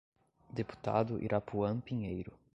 Deputado 0.49 1.21
Irapuan 1.23 1.79
Pinheiro 1.79 2.33